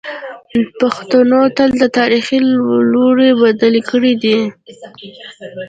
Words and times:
پښتنو 0.79 1.41
تل 1.57 1.69
د 1.81 1.83
تاریخ 1.97 2.25
لوری 2.91 3.31
بدل 3.41 3.75
کړی 3.89 4.13
دی. 4.23 4.37